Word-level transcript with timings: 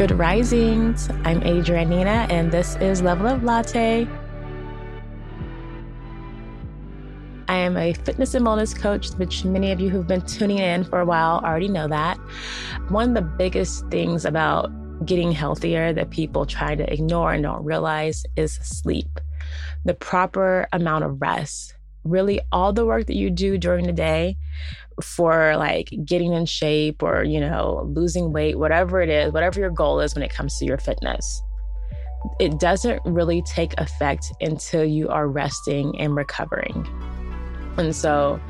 Good 0.00 0.18
risings. 0.18 1.10
I'm 1.24 1.42
Adrianne 1.42 1.88
Nina, 1.88 2.26
and 2.30 2.50
this 2.50 2.74
is 2.76 3.02
Level 3.02 3.26
Up 3.26 3.42
Latte. 3.42 4.08
I 7.48 7.54
am 7.54 7.76
a 7.76 7.92
fitness 7.92 8.32
and 8.32 8.46
wellness 8.46 8.74
coach, 8.74 9.10
which 9.18 9.44
many 9.44 9.72
of 9.72 9.78
you 9.78 9.90
who've 9.90 10.06
been 10.06 10.22
tuning 10.22 10.56
in 10.56 10.84
for 10.84 11.00
a 11.00 11.04
while 11.04 11.42
already 11.44 11.68
know 11.68 11.86
that. 11.86 12.16
One 12.88 13.10
of 13.10 13.14
the 13.14 13.20
biggest 13.20 13.88
things 13.90 14.24
about 14.24 14.70
getting 15.04 15.32
healthier 15.32 15.92
that 15.92 16.08
people 16.08 16.46
try 16.46 16.74
to 16.74 16.90
ignore 16.90 17.34
and 17.34 17.42
don't 17.42 17.62
realize 17.62 18.24
is 18.36 18.54
sleep, 18.54 19.20
the 19.84 19.92
proper 19.92 20.66
amount 20.72 21.04
of 21.04 21.20
rest. 21.20 21.74
Really, 22.10 22.40
all 22.52 22.72
the 22.72 22.84
work 22.84 23.06
that 23.06 23.16
you 23.16 23.30
do 23.30 23.56
during 23.56 23.86
the 23.86 23.92
day 23.92 24.36
for 25.02 25.56
like 25.56 25.88
getting 26.04 26.32
in 26.32 26.46
shape 26.46 27.02
or, 27.02 27.24
you 27.24 27.40
know, 27.40 27.88
losing 27.94 28.32
weight, 28.32 28.58
whatever 28.58 29.00
it 29.00 29.08
is, 29.08 29.32
whatever 29.32 29.60
your 29.60 29.70
goal 29.70 30.00
is 30.00 30.14
when 30.14 30.22
it 30.22 30.32
comes 30.32 30.58
to 30.58 30.64
your 30.64 30.78
fitness, 30.78 31.42
it 32.38 32.58
doesn't 32.58 33.00
really 33.04 33.42
take 33.42 33.78
effect 33.80 34.32
until 34.40 34.84
you 34.84 35.08
are 35.08 35.28
resting 35.28 35.98
and 35.98 36.14
recovering. 36.14 36.86
And 37.78 37.94
so 37.94 38.40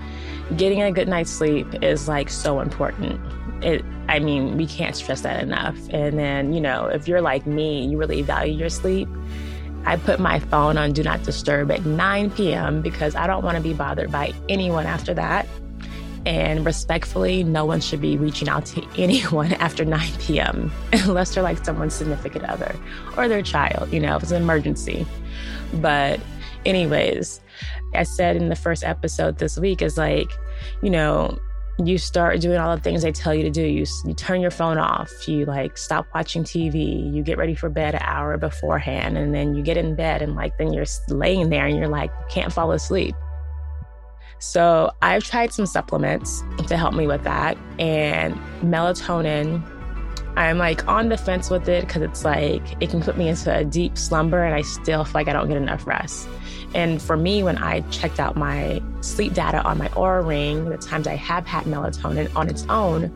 getting 0.56 0.82
a 0.82 0.90
good 0.90 1.08
night's 1.08 1.30
sleep 1.30 1.66
is 1.82 2.08
like 2.08 2.30
so 2.30 2.60
important. 2.60 3.20
It 3.62 3.84
I 4.08 4.18
mean, 4.18 4.56
we 4.56 4.66
can't 4.66 4.96
stress 4.96 5.20
that 5.20 5.40
enough. 5.40 5.76
And 5.90 6.18
then, 6.18 6.52
you 6.52 6.60
know, 6.60 6.86
if 6.86 7.06
you're 7.06 7.20
like 7.20 7.46
me, 7.46 7.86
you 7.86 7.96
really 7.96 8.22
value 8.22 8.54
your 8.54 8.70
sleep, 8.70 9.08
I 9.84 9.96
put 9.96 10.20
my 10.20 10.38
phone 10.38 10.76
on 10.76 10.92
do 10.92 11.02
not 11.02 11.22
disturb 11.22 11.70
at 11.70 11.84
9 11.84 12.30
p.m. 12.32 12.82
because 12.82 13.14
I 13.14 13.26
don't 13.26 13.44
want 13.44 13.56
to 13.56 13.62
be 13.62 13.72
bothered 13.72 14.12
by 14.12 14.32
anyone 14.48 14.86
after 14.86 15.14
that. 15.14 15.46
And 16.26 16.66
respectfully, 16.66 17.42
no 17.42 17.64
one 17.64 17.80
should 17.80 18.00
be 18.00 18.16
reaching 18.18 18.48
out 18.48 18.66
to 18.66 18.86
anyone 18.98 19.52
after 19.54 19.84
9 19.84 20.10
p.m. 20.18 20.70
unless 20.92 21.34
they're 21.34 21.42
like 21.42 21.64
someone's 21.64 21.94
significant 21.94 22.44
other 22.44 22.76
or 23.16 23.26
their 23.28 23.42
child, 23.42 23.92
you 23.92 24.00
know, 24.00 24.16
if 24.16 24.22
it's 24.22 24.32
an 24.32 24.42
emergency. 24.42 25.06
But, 25.74 26.20
anyways, 26.66 27.40
I 27.94 28.02
said 28.02 28.36
in 28.36 28.48
the 28.48 28.56
first 28.56 28.84
episode 28.84 29.38
this 29.38 29.58
week 29.58 29.82
is 29.82 29.96
like, 29.96 30.30
you 30.82 30.90
know, 30.90 31.38
you 31.86 31.98
start 31.98 32.40
doing 32.40 32.58
all 32.58 32.74
the 32.74 32.82
things 32.82 33.02
they 33.02 33.12
tell 33.12 33.34
you 33.34 33.42
to 33.42 33.50
do. 33.50 33.62
You, 33.62 33.84
you 34.04 34.14
turn 34.14 34.40
your 34.40 34.50
phone 34.50 34.78
off. 34.78 35.28
You 35.28 35.44
like 35.44 35.78
stop 35.78 36.06
watching 36.14 36.44
TV. 36.44 37.12
You 37.12 37.22
get 37.22 37.38
ready 37.38 37.54
for 37.54 37.68
bed 37.68 37.94
an 37.94 38.02
hour 38.02 38.36
beforehand. 38.36 39.16
And 39.16 39.34
then 39.34 39.54
you 39.54 39.62
get 39.62 39.76
in 39.76 39.94
bed 39.94 40.22
and 40.22 40.34
like, 40.34 40.56
then 40.58 40.72
you're 40.72 40.86
laying 41.08 41.50
there 41.50 41.66
and 41.66 41.76
you're 41.76 41.88
like, 41.88 42.10
can't 42.28 42.52
fall 42.52 42.72
asleep. 42.72 43.14
So 44.38 44.90
I've 45.02 45.22
tried 45.22 45.52
some 45.52 45.66
supplements 45.66 46.42
to 46.66 46.76
help 46.76 46.94
me 46.94 47.06
with 47.06 47.24
that. 47.24 47.58
And 47.78 48.34
melatonin, 48.62 49.62
I'm 50.36 50.58
like 50.58 50.86
on 50.88 51.08
the 51.08 51.16
fence 51.16 51.50
with 51.50 51.68
it 51.68 51.86
because 51.86 52.02
it's 52.02 52.24
like, 52.24 52.62
it 52.80 52.90
can 52.90 53.02
put 53.02 53.18
me 53.18 53.28
into 53.28 53.54
a 53.54 53.64
deep 53.64 53.98
slumber 53.98 54.42
and 54.42 54.54
I 54.54 54.62
still 54.62 55.04
feel 55.04 55.12
like 55.14 55.28
I 55.28 55.32
don't 55.32 55.48
get 55.48 55.56
enough 55.56 55.86
rest. 55.86 56.28
And 56.74 57.02
for 57.02 57.16
me, 57.16 57.42
when 57.42 57.58
I 57.58 57.80
checked 57.90 58.20
out 58.20 58.36
my 58.36 58.80
sleep 59.00 59.34
data 59.34 59.62
on 59.62 59.78
my 59.78 59.88
Oura 59.88 60.26
ring, 60.26 60.70
the 60.70 60.78
times 60.78 61.06
I 61.06 61.16
have 61.16 61.46
had 61.46 61.64
melatonin 61.64 62.34
on 62.36 62.48
its 62.48 62.64
own, 62.68 63.12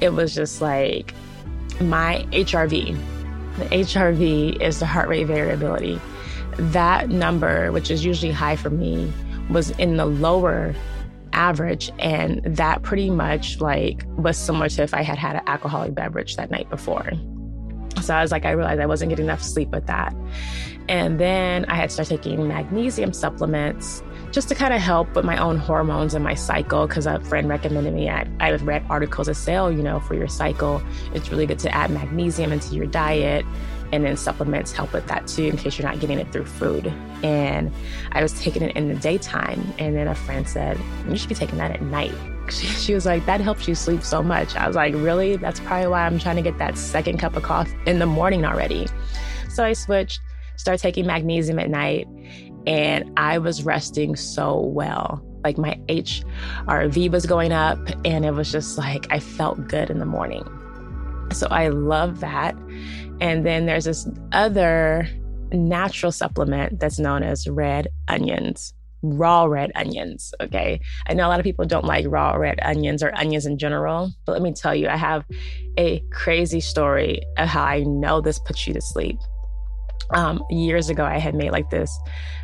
it 0.00 0.10
was 0.10 0.34
just 0.34 0.60
like 0.60 1.14
my 1.80 2.26
HRV. 2.32 2.98
The 3.58 3.64
HRV 3.66 4.60
is 4.60 4.80
the 4.80 4.86
heart 4.86 5.08
rate 5.08 5.24
variability. 5.24 6.00
That 6.58 7.08
number, 7.10 7.70
which 7.70 7.90
is 7.90 8.04
usually 8.04 8.32
high 8.32 8.56
for 8.56 8.70
me, 8.70 9.12
was 9.50 9.70
in 9.70 9.96
the 9.96 10.06
lower 10.06 10.74
average. 11.34 11.90
And 11.98 12.40
that 12.44 12.82
pretty 12.82 13.10
much 13.10 13.60
like 13.60 14.04
was 14.16 14.36
similar 14.36 14.68
to 14.68 14.82
if 14.82 14.94
I 14.94 15.02
had 15.02 15.18
had 15.18 15.36
an 15.36 15.42
alcoholic 15.46 15.94
beverage 15.94 16.36
that 16.36 16.50
night 16.50 16.70
before. 16.70 17.10
So 18.02 18.14
I 18.14 18.22
was 18.22 18.32
like, 18.32 18.44
I 18.44 18.50
realized 18.50 18.80
I 18.80 18.86
wasn't 18.86 19.10
getting 19.10 19.26
enough 19.26 19.42
sleep 19.42 19.70
with 19.70 19.86
that. 19.86 20.14
And 20.88 21.18
then 21.18 21.64
I 21.66 21.76
had 21.76 21.90
started 21.90 22.22
taking 22.22 22.46
magnesium 22.46 23.12
supplements 23.12 24.02
just 24.32 24.48
to 24.48 24.54
kind 24.54 24.74
of 24.74 24.80
help 24.80 25.14
with 25.14 25.24
my 25.24 25.36
own 25.38 25.56
hormones 25.56 26.12
and 26.12 26.24
my 26.24 26.34
cycle 26.34 26.86
because 26.86 27.06
a 27.06 27.20
friend 27.20 27.48
recommended 27.48 27.94
me. 27.94 28.10
I, 28.10 28.26
I've 28.40 28.62
read 28.66 28.84
articles 28.90 29.28
that 29.28 29.36
say, 29.36 29.54
you 29.54 29.82
know, 29.82 30.00
for 30.00 30.14
your 30.14 30.28
cycle, 30.28 30.82
it's 31.14 31.30
really 31.30 31.46
good 31.46 31.60
to 31.60 31.74
add 31.74 31.90
magnesium 31.90 32.52
into 32.52 32.74
your 32.74 32.86
diet. 32.86 33.46
And 33.94 34.04
then 34.04 34.16
supplements 34.16 34.72
help 34.72 34.92
with 34.92 35.06
that 35.06 35.28
too, 35.28 35.44
in 35.44 35.56
case 35.56 35.78
you're 35.78 35.88
not 35.88 36.00
getting 36.00 36.18
it 36.18 36.32
through 36.32 36.46
food. 36.46 36.92
And 37.22 37.72
I 38.10 38.22
was 38.22 38.32
taking 38.40 38.62
it 38.62 38.74
in 38.74 38.88
the 38.88 38.96
daytime. 38.96 39.72
And 39.78 39.94
then 39.94 40.08
a 40.08 40.16
friend 40.16 40.48
said, 40.48 40.80
you 41.08 41.16
should 41.16 41.28
be 41.28 41.36
taking 41.36 41.58
that 41.58 41.70
at 41.70 41.82
night. 41.82 42.14
She, 42.50 42.92
was 42.92 43.06
like, 43.06 43.24
that 43.24 43.40
helps 43.40 43.66
you 43.66 43.74
sleep 43.74 44.02
so 44.02 44.22
much. 44.22 44.54
I 44.54 44.66
was 44.66 44.76
like, 44.76 44.92
really? 44.92 45.36
That's 45.36 45.60
probably 45.60 45.86
why 45.86 46.04
I'm 46.04 46.18
trying 46.18 46.36
to 46.36 46.42
get 46.42 46.58
that 46.58 46.76
second 46.76 47.16
cup 47.18 47.36
of 47.36 47.42
coffee 47.42 47.74
in 47.86 48.00
the 48.00 48.06
morning 48.06 48.44
already. 48.44 48.86
So 49.48 49.64
I 49.64 49.72
switched 49.72 50.20
started 50.56 50.80
taking 50.80 51.06
magnesium 51.06 51.58
at 51.58 51.70
night, 51.70 52.06
and 52.66 53.10
I 53.16 53.38
was 53.38 53.64
resting 53.64 54.16
so 54.16 54.60
well. 54.60 55.22
Like 55.42 55.58
my 55.58 55.78
HRV 55.88 57.10
was 57.10 57.26
going 57.26 57.52
up, 57.52 57.78
and 58.04 58.24
it 58.24 58.32
was 58.32 58.50
just 58.50 58.78
like 58.78 59.06
I 59.10 59.20
felt 59.20 59.66
good 59.68 59.90
in 59.90 59.98
the 59.98 60.06
morning. 60.06 60.44
So 61.32 61.46
I 61.50 61.68
love 61.68 62.20
that. 62.20 62.56
And 63.20 63.44
then 63.44 63.66
there's 63.66 63.84
this 63.84 64.08
other 64.32 65.08
natural 65.52 66.12
supplement 66.12 66.80
that's 66.80 66.98
known 66.98 67.22
as 67.22 67.46
red 67.48 67.88
onions 68.08 68.74
raw 69.06 69.44
red 69.44 69.70
onions. 69.74 70.32
Okay. 70.40 70.80
I 71.06 71.12
know 71.12 71.26
a 71.26 71.28
lot 71.28 71.38
of 71.38 71.44
people 71.44 71.66
don't 71.66 71.84
like 71.84 72.06
raw 72.08 72.32
red 72.36 72.58
onions 72.62 73.02
or 73.02 73.14
onions 73.14 73.44
in 73.44 73.58
general, 73.58 74.10
but 74.24 74.32
let 74.32 74.40
me 74.40 74.54
tell 74.54 74.74
you, 74.74 74.88
I 74.88 74.96
have 74.96 75.26
a 75.76 76.02
crazy 76.10 76.60
story 76.60 77.20
of 77.36 77.46
how 77.46 77.64
I 77.64 77.80
know 77.80 78.22
this 78.22 78.38
puts 78.38 78.66
you 78.66 78.72
to 78.72 78.80
sleep 78.80 79.18
um, 80.10 80.42
years 80.50 80.88
ago, 80.88 81.04
I 81.04 81.18
had 81.18 81.34
made 81.34 81.50
like 81.50 81.70
this 81.70 81.98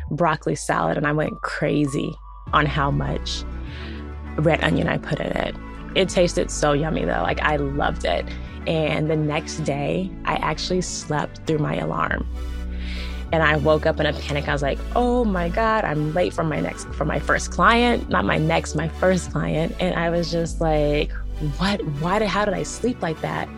broccoli 0.09 0.55
salad 0.55 0.97
and 0.97 1.05
I 1.05 1.11
went 1.11 1.33
crazy 1.41 2.11
on 2.53 2.65
how 2.65 2.91
much 2.91 3.43
red 4.37 4.63
onion 4.63 4.87
I 4.87 4.97
put 4.97 5.19
in 5.19 5.27
it. 5.27 5.55
It 5.95 6.09
tasted 6.09 6.49
so 6.49 6.73
yummy 6.73 7.05
though. 7.05 7.21
Like 7.21 7.41
I 7.41 7.57
loved 7.57 8.05
it. 8.05 8.25
And 8.67 9.09
the 9.09 9.15
next 9.15 9.59
day, 9.59 10.09
I 10.25 10.35
actually 10.35 10.81
slept 10.81 11.45
through 11.47 11.59
my 11.59 11.77
alarm. 11.77 12.27
And 13.33 13.41
I 13.41 13.55
woke 13.55 13.85
up 13.85 13.99
in 13.99 14.05
a 14.05 14.13
panic. 14.13 14.49
I 14.49 14.53
was 14.53 14.61
like, 14.61 14.79
"Oh 14.95 15.23
my 15.23 15.47
god, 15.47 15.85
I'm 15.85 16.13
late 16.13 16.33
for 16.33 16.43
my 16.43 16.59
next 16.59 16.85
for 16.89 17.05
my 17.05 17.19
first 17.19 17.51
client, 17.51 18.09
not 18.09 18.25
my 18.25 18.37
next, 18.37 18.75
my 18.75 18.89
first 18.89 19.31
client." 19.31 19.73
And 19.79 19.95
I 19.95 20.09
was 20.09 20.31
just 20.31 20.59
like, 20.59 21.11
what 21.57 21.83
why 21.99 22.19
did 22.19 22.27
how 22.27 22.45
did 22.45 22.53
i 22.53 22.61
sleep 22.61 23.01
like 23.01 23.19
that 23.21 23.49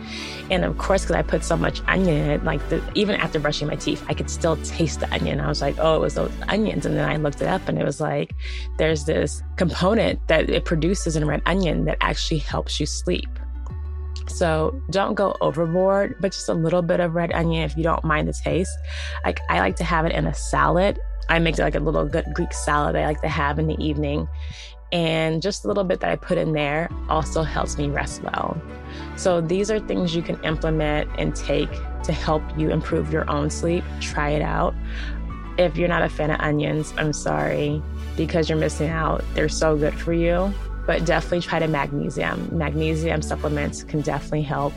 and 0.50 0.64
of 0.64 0.78
course 0.78 1.02
because 1.02 1.16
i 1.16 1.22
put 1.22 1.44
so 1.44 1.56
much 1.56 1.82
onion 1.86 2.16
in 2.16 2.30
it 2.30 2.44
like 2.44 2.66
the, 2.70 2.82
even 2.94 3.14
after 3.16 3.38
brushing 3.38 3.68
my 3.68 3.76
teeth 3.76 4.02
i 4.08 4.14
could 4.14 4.30
still 4.30 4.56
taste 4.58 5.00
the 5.00 5.12
onion 5.12 5.38
i 5.38 5.46
was 5.46 5.60
like 5.60 5.76
oh 5.78 5.96
it 5.96 6.00
was 6.00 6.14
those 6.14 6.32
onions 6.48 6.86
and 6.86 6.96
then 6.96 7.08
i 7.08 7.16
looked 7.16 7.42
it 7.42 7.46
up 7.46 7.68
and 7.68 7.78
it 7.78 7.84
was 7.84 8.00
like 8.00 8.34
there's 8.78 9.04
this 9.04 9.42
component 9.56 10.26
that 10.28 10.48
it 10.48 10.64
produces 10.64 11.14
in 11.14 11.26
red 11.26 11.42
onion 11.44 11.84
that 11.84 11.98
actually 12.00 12.38
helps 12.38 12.80
you 12.80 12.86
sleep 12.86 13.28
so 14.26 14.80
don't 14.90 15.14
go 15.14 15.36
overboard, 15.40 16.16
but 16.20 16.32
just 16.32 16.48
a 16.48 16.54
little 16.54 16.82
bit 16.82 17.00
of 17.00 17.14
red 17.14 17.32
onion 17.32 17.62
if 17.62 17.76
you 17.76 17.82
don't 17.82 18.04
mind 18.04 18.28
the 18.28 18.32
taste. 18.32 18.76
Like 19.24 19.40
I 19.48 19.60
like 19.60 19.76
to 19.76 19.84
have 19.84 20.06
it 20.06 20.12
in 20.12 20.26
a 20.26 20.34
salad. 20.34 20.98
I 21.28 21.38
make 21.38 21.58
it 21.58 21.62
like 21.62 21.74
a 21.74 21.80
little 21.80 22.04
good 22.04 22.26
Greek 22.34 22.52
salad 22.52 22.96
I 22.96 23.06
like 23.06 23.20
to 23.22 23.28
have 23.28 23.58
in 23.58 23.66
the 23.66 23.82
evening. 23.82 24.28
And 24.92 25.42
just 25.42 25.64
a 25.64 25.68
little 25.68 25.84
bit 25.84 26.00
that 26.00 26.10
I 26.10 26.16
put 26.16 26.38
in 26.38 26.52
there 26.52 26.88
also 27.08 27.42
helps 27.42 27.76
me 27.78 27.88
rest 27.88 28.22
well. 28.22 28.60
So 29.16 29.40
these 29.40 29.70
are 29.70 29.80
things 29.80 30.14
you 30.14 30.22
can 30.22 30.42
implement 30.44 31.10
and 31.18 31.34
take 31.34 31.70
to 32.04 32.12
help 32.12 32.42
you 32.56 32.70
improve 32.70 33.12
your 33.12 33.28
own 33.30 33.50
sleep. 33.50 33.82
Try 34.00 34.30
it 34.30 34.42
out. 34.42 34.74
If 35.58 35.76
you're 35.76 35.88
not 35.88 36.02
a 36.02 36.08
fan 36.08 36.30
of 36.30 36.40
onions, 36.40 36.92
I'm 36.96 37.12
sorry 37.12 37.82
because 38.16 38.48
you're 38.48 38.58
missing 38.58 38.88
out. 38.88 39.24
They're 39.34 39.48
so 39.48 39.76
good 39.76 39.94
for 39.94 40.12
you 40.12 40.52
but 40.86 41.04
definitely 41.04 41.40
try 41.40 41.58
to 41.58 41.68
magnesium. 41.68 42.48
Magnesium 42.56 43.22
supplements 43.22 43.82
can 43.82 44.00
definitely 44.00 44.42
help. 44.42 44.72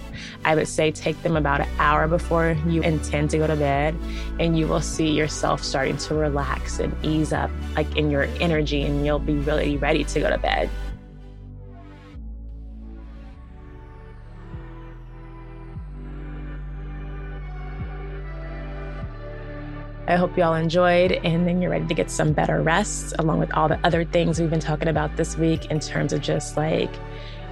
I 0.46 0.56
would 0.56 0.68
say 0.68 0.92
take 0.92 1.22
them 1.24 1.36
about 1.36 1.62
an 1.62 1.70
hour 1.80 2.08
before 2.08 2.58
you 2.68 2.82
intend 2.82 3.30
to 3.32 3.38
go 3.38 3.48
to 3.48 3.56
bed, 3.56 3.96
and 4.40 4.58
you 4.58 4.68
will 4.68 4.82
see 4.82 5.10
yourself 5.10 5.64
starting 5.64 5.98
to 5.98 6.16
relax 6.16 6.80
and 6.80 6.96
ease 7.04 7.34
up, 7.34 7.52
like 7.76 7.96
in 7.96 8.10
your 8.10 8.24
energy, 8.40 8.84
and 8.84 9.06
you'll 9.06 9.20
be 9.20 9.36
really 9.36 9.78
ready 9.78 10.04
to 10.06 10.20
go 10.20 10.30
to 10.30 10.38
bed. 10.38 10.70
I 20.10 20.16
hope 20.16 20.38
you 20.38 20.44
all 20.44 20.56
enjoyed, 20.56 21.12
and 21.12 21.46
then 21.46 21.62
you're 21.62 21.72
ready 21.72 21.86
to 21.86 21.94
get 21.94 22.10
some 22.10 22.32
better 22.32 22.62
rest, 22.62 23.14
along 23.20 23.40
with 23.40 23.54
all 23.54 23.68
the 23.68 23.78
other 23.86 24.06
things 24.06 24.40
we've 24.40 24.50
been 24.50 24.62
talking 24.62 24.88
about 24.88 25.18
this 25.18 25.38
week 25.38 25.66
in 25.66 25.82
terms 25.82 26.14
of 26.14 26.22
just 26.22 26.56
like 26.56 26.90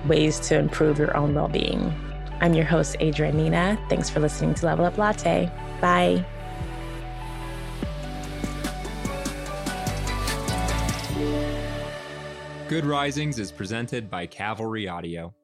ways 0.07 0.39
to 0.47 0.57
improve 0.57 0.97
your 0.97 1.15
own 1.17 1.35
well 1.35 1.49
being. 1.49 1.93
I'm 2.39 2.53
your 2.53 2.63
host, 2.63 2.95
Adrianne 3.01 3.33
Nina. 3.33 3.77
Thanks 3.89 4.09
for 4.09 4.21
listening 4.21 4.53
to 4.55 4.65
Level 4.65 4.85
Up 4.85 4.97
Latte. 4.97 5.51
Bye. 5.81 6.25
Good 12.69 12.85
Risings 12.85 13.37
is 13.37 13.51
presented 13.51 14.09
by 14.09 14.25
Cavalry 14.25 14.87
Audio. 14.87 15.35